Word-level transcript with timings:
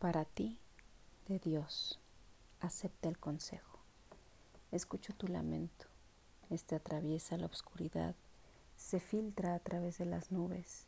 Para 0.00 0.24
ti, 0.24 0.56
de 1.28 1.38
Dios, 1.38 2.00
acepta 2.58 3.10
el 3.10 3.18
consejo. 3.18 3.80
Escucho 4.72 5.12
tu 5.12 5.28
lamento. 5.28 5.84
Este 6.48 6.74
atraviesa 6.74 7.36
la 7.36 7.44
oscuridad, 7.44 8.14
se 8.78 8.98
filtra 8.98 9.54
a 9.54 9.58
través 9.58 9.98
de 9.98 10.06
las 10.06 10.32
nubes, 10.32 10.86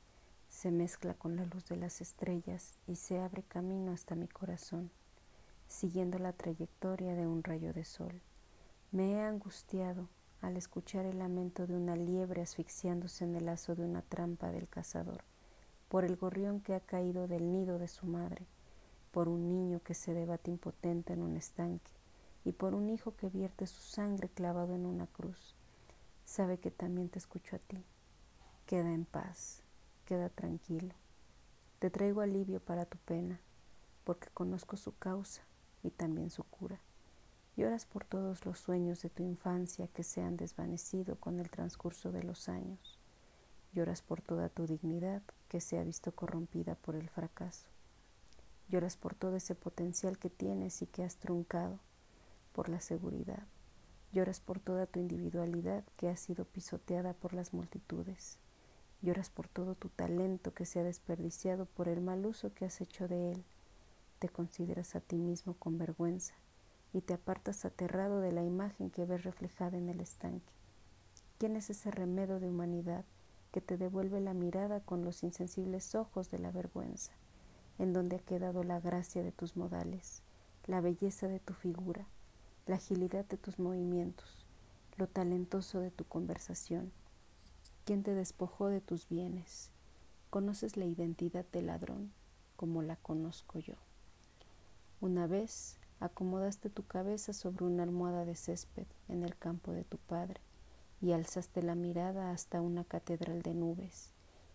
se 0.49 0.71
mezcla 0.71 1.13
con 1.13 1.37
la 1.37 1.45
luz 1.45 1.69
de 1.69 1.77
las 1.77 2.01
estrellas 2.01 2.79
y 2.87 2.97
se 2.97 3.21
abre 3.21 3.43
camino 3.43 3.93
hasta 3.93 4.15
mi 4.15 4.29
corazón, 4.29 4.91
siguiendo 5.69 6.19
la 6.19 6.33
trayectoria 6.33 7.15
de 7.15 7.27
un 7.27 7.45
rayo 7.45 7.75
de 7.75 7.85
sol. 7.85 8.23
Me 8.93 9.13
he 9.13 9.21
angustiado 9.21 10.09
al 10.41 10.57
escuchar 10.57 11.05
el 11.05 11.19
lamento 11.19 11.67
de 11.67 11.75
una 11.75 11.97
liebre 11.97 12.41
asfixiándose 12.41 13.25
en 13.25 13.37
el 13.37 13.45
lazo 13.45 13.75
de 13.75 13.85
una 13.85 14.01
trampa 14.01 14.51
del 14.51 14.69
cazador, 14.69 15.23
por 15.91 16.07
el 16.07 16.17
gorrión 16.17 16.61
que 16.61 16.75
ha 16.75 16.81
caído 16.81 17.29
del 17.29 17.53
nido 17.53 17.79
de 17.79 17.89
su 17.89 18.07
madre 18.07 18.47
por 19.13 19.29
un 19.29 19.49
niño 19.49 19.81
que 19.85 19.95
se 19.95 20.15
debate 20.15 20.51
impotente 20.51 21.13
en 21.13 21.23
un 21.23 21.37
estanque 21.37 21.93
y 22.45 22.53
por 22.53 22.75
un 22.75 22.91
hijo 22.91 23.15
que 23.15 23.29
vierte 23.29 23.67
su 23.67 23.83
sangre 23.83 24.29
clavado 24.29 24.75
en 24.75 24.87
una 24.87 25.07
cruz. 25.07 25.55
Sabe 26.25 26.59
que 26.59 26.71
también 26.71 27.09
te 27.09 27.19
escucho 27.19 27.57
a 27.57 27.59
ti. 27.59 27.85
Queda 28.67 28.93
en 28.93 29.05
paz, 29.05 29.63
queda 30.07 30.31
tranquilo. 30.31 30.95
Te 31.79 31.91
traigo 31.91 32.23
alivio 32.23 32.59
para 32.59 32.87
tu 32.87 32.97
pena, 32.99 33.39
porque 34.05 34.29
conozco 34.33 34.77
su 34.77 34.97
causa 34.97 35.43
y 35.83 35.91
también 35.91 36.31
su 36.31 36.43
cura. 36.45 36.81
Lloras 37.57 37.85
por 37.85 38.05
todos 38.05 38.47
los 38.47 38.59
sueños 38.59 39.03
de 39.03 39.11
tu 39.11 39.23
infancia 39.23 39.89
que 39.89 40.05
se 40.05 40.23
han 40.23 40.39
desvanecido 40.39 41.17
con 41.17 41.39
el 41.39 41.51
transcurso 41.51 42.11
de 42.11 42.23
los 42.23 42.49
años. 42.49 42.99
Lloras 43.75 44.01
por 44.01 44.23
toda 44.23 44.49
tu 44.49 44.67
dignidad 44.67 45.23
que 45.49 45.61
se 45.61 45.79
ha 45.79 45.85
visto 45.85 46.13
corrompida 46.13 46.77
por 46.77 46.97
el 46.97 47.11
fracaso. 47.11 47.67
Lloras 48.69 48.97
por 48.97 49.15
todo 49.15 49.37
ese 49.37 49.55
potencial 49.55 50.19
que 50.19 50.31
tienes 50.31 50.83
y 50.83 50.87
que 50.87 51.05
has 51.05 51.17
truncado, 51.17 51.79
por 52.53 52.69
la 52.69 52.81
seguridad. 52.81 53.47
Lloras 54.13 54.41
por 54.41 54.61
toda 54.61 54.87
tu 54.87 55.01
individualidad 55.01 55.85
que 55.97 56.09
ha 56.09 56.17
sido 56.17 56.45
pisoteada 56.45 57.15
por 57.15 57.33
las 57.33 57.55
multitudes. 57.55 58.39
Lloras 59.01 59.31
por 59.31 59.49
todo 59.49 59.75
tu 59.75 59.89
talento 59.89 60.55
que 60.55 60.67
se 60.67 60.81
ha 60.81 60.85
desperdiciado 60.85 61.67
por 61.67 61.89
el 61.89 62.01
mal 62.01 62.25
uso 62.27 62.53
que 62.55 62.65
has 62.65 62.81
hecho 62.81 63.09
de 63.09 63.33
él. 63.33 63.45
Te 64.19 64.29
consideras 64.29 64.95
a 64.95 65.01
ti 65.01 65.17
mismo 65.17 65.55
con 65.55 65.79
vergüenza 65.79 66.35
y 66.93 67.01
te 67.01 67.15
apartas 67.15 67.65
aterrado 67.65 68.21
de 68.21 68.33
la 68.33 68.45
imagen 68.45 68.91
que 68.91 69.05
ves 69.05 69.25
reflejada 69.25 69.79
en 69.79 69.89
el 69.89 70.01
estanque. 70.01 70.53
¿Quién 71.39 71.57
es 71.57 71.71
ese 71.71 71.91
remedio 71.91 72.39
de 72.39 72.49
humanidad 72.49 73.05
que 73.51 73.61
te 73.61 73.77
devuelve 73.77 74.21
la 74.21 74.35
mirada 74.35 74.81
con 74.81 75.05
los 75.05 75.23
insensibles 75.23 75.95
ojos 75.95 76.31
de 76.31 76.39
la 76.39 76.53
vergüenza? 76.53 77.13
En 77.79 77.93
donde 77.93 78.17
ha 78.17 78.21
quedado 78.21 78.65
la 78.65 78.81
gracia 78.81 79.23
de 79.23 79.33
tus 79.33 79.57
modales, 79.57 80.23
la 80.67 80.81
belleza 80.81 81.29
de 81.29 81.41
tu 81.41 81.55
figura, 81.55 82.07
la 82.67 82.77
agilidad 82.77 83.25
de 83.25 83.37
tus 83.37 83.59
movimientos, 83.59 84.47
lo 84.97 85.09
talentoso 85.09 85.81
de 85.81 85.91
tu 85.91 86.05
conversación. 86.05 86.93
¿Quién 87.85 88.03
te 88.03 88.15
despojó 88.15 88.69
de 88.69 88.81
tus 88.81 89.09
bienes? 89.09 89.71
Conoces 90.31 90.77
la 90.77 90.85
identidad 90.85 91.45
del 91.53 91.67
ladrón 91.67 92.13
como 92.57 92.83
la 92.83 92.97
conozco 92.97 93.59
yo. 93.59 93.75
Una 95.01 95.27
vez 95.27 95.79
acomodaste 95.99 96.71
tu 96.71 96.87
cabeza 96.87 97.33
sobre 97.33 97.65
una 97.65 97.83
almohada 97.83 98.25
de 98.25 98.37
césped 98.37 98.87
en 99.09 99.25
el 99.25 99.37
campo 99.37 99.73
de 99.73 99.83
tu 99.83 99.99
padre 99.99 100.41
y 101.01 101.11
alzaste 101.11 101.63
la 101.63 101.75
mirada 101.75 102.31
hasta 102.31 102.61
una 102.61 102.85
catedral 102.85 103.43
de 103.43 103.55
nubes, 103.55 104.13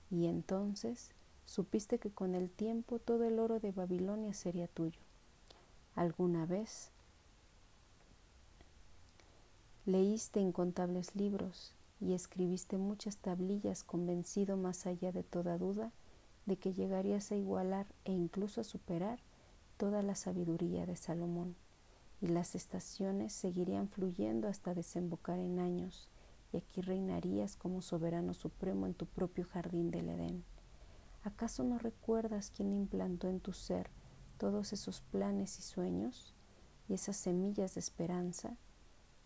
y 0.09 0.27
entonces 0.27 1.11
supiste 1.47 1.97
que 1.97 2.11
con 2.11 2.35
el 2.35 2.51
tiempo 2.51 2.99
todo 2.99 3.23
el 3.23 3.39
oro 3.39 3.59
de 3.59 3.71
Babilonia 3.71 4.33
sería 4.33 4.67
tuyo. 4.67 4.99
¿Alguna 5.95 6.45
vez 6.45 6.91
leíste 9.85 10.41
incontables 10.41 11.15
libros 11.15 11.73
y 12.01 12.13
escribiste 12.13 12.77
muchas 12.77 13.17
tablillas 13.17 13.83
convencido 13.83 14.57
más 14.57 14.85
allá 14.85 15.11
de 15.11 15.23
toda 15.23 15.57
duda 15.57 15.91
de 16.45 16.57
que 16.57 16.73
llegarías 16.73 17.31
a 17.31 17.35
igualar 17.35 17.87
e 18.05 18.11
incluso 18.11 18.61
a 18.61 18.65
superar 18.65 19.19
toda 19.77 20.03
la 20.03 20.15
sabiduría 20.15 20.85
de 20.85 20.95
Salomón, 20.95 21.55
y 22.21 22.27
las 22.27 22.55
estaciones 22.55 23.31
seguirían 23.33 23.89
fluyendo 23.89 24.47
hasta 24.47 24.73
desembocar 24.73 25.39
en 25.39 25.59
años, 25.59 26.07
y 26.51 26.57
aquí 26.57 26.81
reinarías 26.81 27.55
como 27.55 27.81
soberano 27.81 28.33
supremo 28.33 28.87
en 28.87 28.93
tu 28.93 29.05
propio 29.05 29.45
jardín 29.45 29.91
del 29.91 30.09
Edén. 30.09 30.43
¿Acaso 31.27 31.65
no 31.65 31.77
recuerdas 31.77 32.51
quién 32.55 32.71
implantó 32.71 33.27
en 33.27 33.41
tu 33.41 33.51
ser 33.51 33.89
todos 34.37 34.71
esos 34.71 35.01
planes 35.01 35.59
y 35.59 35.61
sueños 35.61 36.33
y 36.87 36.93
esas 36.93 37.17
semillas 37.17 37.73
de 37.73 37.81
esperanza? 37.81 38.55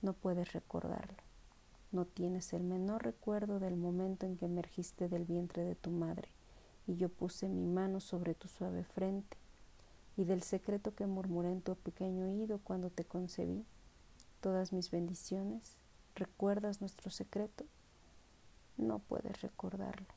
No 0.01 0.13
puedes 0.13 0.51
recordarlo. 0.51 1.21
No 1.91 2.05
tienes 2.05 2.53
el 2.53 2.63
menor 2.63 3.03
recuerdo 3.03 3.59
del 3.59 3.75
momento 3.75 4.25
en 4.25 4.35
que 4.35 4.45
emergiste 4.45 5.09
del 5.09 5.25
vientre 5.25 5.63
de 5.63 5.75
tu 5.75 5.91
madre 5.91 6.29
y 6.87 6.95
yo 6.95 7.07
puse 7.07 7.47
mi 7.47 7.67
mano 7.67 7.99
sobre 7.99 8.33
tu 8.33 8.47
suave 8.47 8.83
frente 8.83 9.37
y 10.17 10.23
del 10.23 10.41
secreto 10.41 10.95
que 10.95 11.05
murmuré 11.05 11.51
en 11.51 11.61
tu 11.61 11.75
pequeño 11.75 12.25
oído 12.25 12.61
cuando 12.63 12.89
te 12.89 13.05
concebí. 13.05 13.63
Todas 14.39 14.73
mis 14.73 14.89
bendiciones. 14.89 15.77
¿Recuerdas 16.15 16.81
nuestro 16.81 17.11
secreto? 17.11 17.63
No 18.75 18.97
puedes 18.97 19.43
recordarlo. 19.43 20.07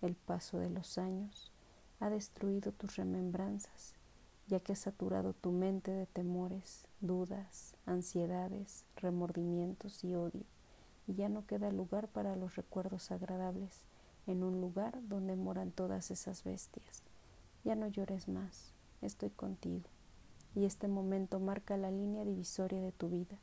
El 0.00 0.14
paso 0.14 0.60
de 0.60 0.70
los 0.70 0.96
años 0.96 1.50
ha 1.98 2.08
destruido 2.08 2.70
tus 2.70 2.94
remembranzas, 2.94 3.94
ya 4.46 4.60
que 4.60 4.72
ha 4.72 4.76
saturado 4.76 5.32
tu 5.32 5.50
mente 5.50 5.90
de 5.90 6.06
temores, 6.06 6.86
dudas, 7.00 7.74
ansiedades, 7.84 8.84
remordimientos 8.94 10.04
y 10.04 10.14
odio, 10.14 10.44
y 11.08 11.14
ya 11.14 11.28
no 11.28 11.46
queda 11.46 11.72
lugar 11.72 12.06
para 12.06 12.36
los 12.36 12.54
recuerdos 12.54 13.10
agradables 13.10 13.82
en 14.28 14.44
un 14.44 14.60
lugar 14.60 14.96
donde 15.08 15.34
moran 15.34 15.72
todas 15.72 16.12
esas 16.12 16.44
bestias. 16.44 17.02
Ya 17.64 17.74
no 17.74 17.88
llores 17.88 18.28
más, 18.28 18.72
estoy 19.02 19.30
contigo, 19.30 19.88
y 20.54 20.64
este 20.64 20.86
momento 20.86 21.40
marca 21.40 21.76
la 21.76 21.90
línea 21.90 22.24
divisoria 22.24 22.80
de 22.80 22.92
tu 22.92 23.08
vida. 23.08 23.36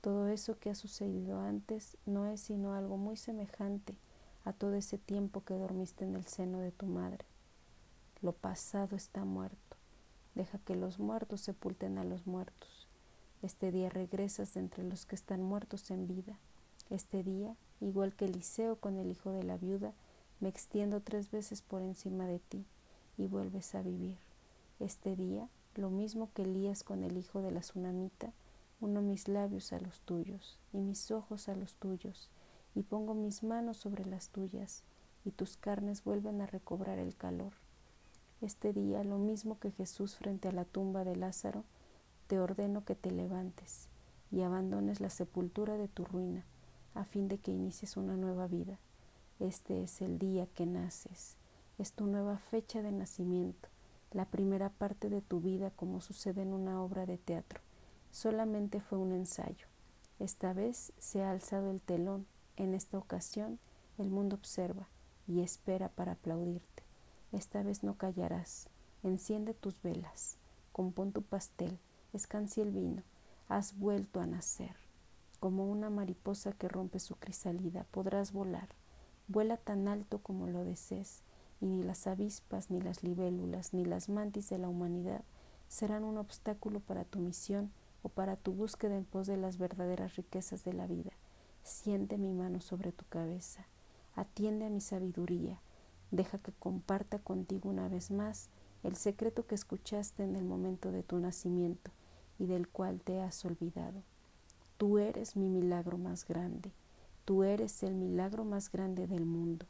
Todo 0.00 0.26
eso 0.26 0.58
que 0.58 0.70
ha 0.70 0.74
sucedido 0.74 1.40
antes 1.40 1.96
no 2.04 2.26
es 2.26 2.40
sino 2.40 2.74
algo 2.74 2.96
muy 2.96 3.16
semejante 3.16 3.96
a 4.44 4.52
todo 4.52 4.74
ese 4.74 4.98
tiempo 4.98 5.42
que 5.42 5.54
dormiste 5.54 6.04
en 6.04 6.14
el 6.14 6.26
seno 6.26 6.58
de 6.58 6.70
tu 6.70 6.86
madre. 6.86 7.24
Lo 8.20 8.32
pasado 8.32 8.96
está 8.96 9.24
muerto. 9.24 9.76
Deja 10.34 10.58
que 10.58 10.74
los 10.74 10.98
muertos 10.98 11.40
sepulten 11.40 11.98
a 11.98 12.04
los 12.04 12.26
muertos. 12.26 12.88
Este 13.42 13.70
día 13.70 13.88
regresas 13.88 14.54
de 14.54 14.60
entre 14.60 14.84
los 14.84 15.06
que 15.06 15.14
están 15.14 15.42
muertos 15.42 15.90
en 15.90 16.06
vida. 16.06 16.38
Este 16.90 17.22
día, 17.22 17.56
igual 17.80 18.14
que 18.14 18.26
Eliseo 18.26 18.76
con 18.76 18.98
el 18.98 19.10
hijo 19.10 19.32
de 19.32 19.42
la 19.42 19.56
viuda, 19.56 19.92
me 20.40 20.48
extiendo 20.48 21.00
tres 21.00 21.30
veces 21.30 21.62
por 21.62 21.82
encima 21.82 22.26
de 22.26 22.38
ti 22.38 22.66
y 23.16 23.26
vuelves 23.26 23.74
a 23.74 23.82
vivir. 23.82 24.18
Este 24.80 25.16
día, 25.16 25.48
lo 25.74 25.90
mismo 25.90 26.30
que 26.34 26.42
Elías 26.42 26.82
con 26.82 27.04
el 27.04 27.16
hijo 27.16 27.40
de 27.42 27.50
la 27.50 27.60
tsunamita, 27.60 28.32
uno 28.80 29.00
mis 29.00 29.28
labios 29.28 29.72
a 29.72 29.80
los 29.80 30.00
tuyos 30.02 30.58
y 30.72 30.78
mis 30.78 31.10
ojos 31.10 31.48
a 31.48 31.54
los 31.54 31.74
tuyos 31.76 32.28
y 32.74 32.82
pongo 32.82 33.14
mis 33.14 33.42
manos 33.42 33.76
sobre 33.76 34.04
las 34.04 34.28
tuyas, 34.28 34.82
y 35.24 35.30
tus 35.30 35.56
carnes 35.56 36.04
vuelven 36.04 36.40
a 36.40 36.46
recobrar 36.46 36.98
el 36.98 37.16
calor. 37.16 37.52
Este 38.40 38.72
día, 38.72 39.04
lo 39.04 39.18
mismo 39.18 39.58
que 39.58 39.70
Jesús 39.70 40.16
frente 40.16 40.48
a 40.48 40.52
la 40.52 40.64
tumba 40.64 41.04
de 41.04 41.16
Lázaro, 41.16 41.64
te 42.26 42.38
ordeno 42.38 42.84
que 42.84 42.94
te 42.94 43.10
levantes 43.10 43.88
y 44.30 44.42
abandones 44.42 45.00
la 45.00 45.10
sepultura 45.10 45.76
de 45.76 45.88
tu 45.88 46.04
ruina, 46.04 46.44
a 46.94 47.04
fin 47.04 47.28
de 47.28 47.38
que 47.38 47.52
inicies 47.52 47.96
una 47.96 48.16
nueva 48.16 48.46
vida. 48.46 48.78
Este 49.40 49.82
es 49.82 50.02
el 50.02 50.18
día 50.18 50.46
que 50.46 50.66
naces, 50.66 51.36
es 51.78 51.92
tu 51.92 52.06
nueva 52.06 52.38
fecha 52.38 52.82
de 52.82 52.92
nacimiento, 52.92 53.68
la 54.12 54.26
primera 54.26 54.68
parte 54.68 55.08
de 55.08 55.22
tu 55.22 55.40
vida 55.40 55.70
como 55.70 56.00
sucede 56.00 56.42
en 56.42 56.52
una 56.52 56.82
obra 56.82 57.06
de 57.06 57.18
teatro. 57.18 57.60
Solamente 58.12 58.80
fue 58.80 58.98
un 58.98 59.12
ensayo. 59.12 59.66
Esta 60.20 60.52
vez 60.52 60.92
se 60.98 61.22
ha 61.22 61.30
alzado 61.30 61.70
el 61.70 61.80
telón 61.80 62.26
en 62.56 62.74
esta 62.74 62.98
ocasión 62.98 63.58
el 63.98 64.10
mundo 64.10 64.36
observa 64.36 64.88
y 65.26 65.40
espera 65.40 65.88
para 65.88 66.12
aplaudirte. 66.12 66.82
Esta 67.32 67.62
vez 67.62 67.82
no 67.82 67.96
callarás. 67.96 68.68
Enciende 69.02 69.54
tus 69.54 69.82
velas, 69.82 70.36
compón 70.72 71.12
tu 71.12 71.22
pastel, 71.22 71.78
escancia 72.12 72.62
el 72.62 72.70
vino. 72.70 73.02
Has 73.48 73.78
vuelto 73.78 74.20
a 74.20 74.26
nacer. 74.26 74.74
Como 75.40 75.70
una 75.70 75.90
mariposa 75.90 76.52
que 76.52 76.68
rompe 76.68 77.00
su 77.00 77.16
crisálida, 77.16 77.84
podrás 77.90 78.32
volar. 78.32 78.68
Vuela 79.28 79.56
tan 79.56 79.88
alto 79.88 80.18
como 80.18 80.46
lo 80.46 80.64
desees, 80.64 81.22
y 81.60 81.66
ni 81.66 81.82
las 81.82 82.06
avispas, 82.06 82.70
ni 82.70 82.80
las 82.80 83.02
libélulas, 83.02 83.74
ni 83.74 83.84
las 83.84 84.08
mantis 84.08 84.48
de 84.48 84.58
la 84.58 84.68
humanidad 84.68 85.22
serán 85.68 86.04
un 86.04 86.18
obstáculo 86.18 86.80
para 86.80 87.04
tu 87.04 87.18
misión 87.18 87.72
o 88.02 88.08
para 88.08 88.36
tu 88.36 88.52
búsqueda 88.52 88.96
en 88.96 89.04
pos 89.04 89.26
de 89.26 89.36
las 89.36 89.58
verdaderas 89.58 90.16
riquezas 90.16 90.64
de 90.64 90.72
la 90.72 90.86
vida. 90.86 91.10
Siente 91.64 92.18
mi 92.18 92.34
mano 92.34 92.60
sobre 92.60 92.92
tu 92.92 93.06
cabeza, 93.06 93.64
atiende 94.14 94.66
a 94.66 94.70
mi 94.70 94.82
sabiduría, 94.82 95.58
deja 96.10 96.38
que 96.38 96.52
comparta 96.52 97.18
contigo 97.18 97.70
una 97.70 97.88
vez 97.88 98.10
más 98.10 98.50
el 98.82 98.96
secreto 98.96 99.46
que 99.46 99.54
escuchaste 99.54 100.24
en 100.24 100.36
el 100.36 100.44
momento 100.44 100.92
de 100.92 101.02
tu 101.02 101.18
nacimiento 101.18 101.90
y 102.38 102.44
del 102.44 102.68
cual 102.68 103.00
te 103.00 103.22
has 103.22 103.42
olvidado. 103.46 104.02
Tú 104.76 104.98
eres 104.98 105.36
mi 105.36 105.48
milagro 105.48 105.96
más 105.96 106.28
grande, 106.28 106.70
tú 107.24 107.44
eres 107.44 107.82
el 107.82 107.94
milagro 107.94 108.44
más 108.44 108.70
grande 108.70 109.06
del 109.06 109.24
mundo. 109.24 109.64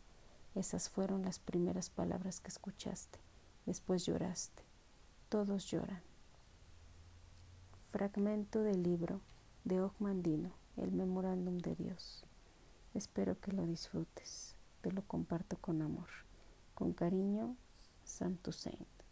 Esas 0.57 0.89
fueron 0.91 1.23
las 1.23 1.39
primeras 1.39 1.91
palabras 1.91 2.41
que 2.41 2.49
escuchaste. 2.49 3.21
Después 3.67 4.05
lloraste. 4.05 4.63
Todos 5.29 5.71
lloran. 5.71 6.03
Fragmento 7.93 8.63
del 8.63 8.83
libro 8.83 9.21
de 9.63 9.81
Ogmandino, 9.81 10.51
El 10.77 10.91
Memorándum 10.91 11.59
de 11.59 11.77
Dios. 11.77 12.25
Espero 12.95 13.39
que 13.39 13.53
lo 13.53 13.65
disfrutes. 13.65 14.57
Te 14.81 14.91
lo 14.91 15.03
comparto 15.03 15.57
con 15.57 15.83
amor. 15.83 16.09
Con 16.75 16.93
cariño, 16.93 17.57
Santo 18.03 18.51
Saint. 18.51 19.04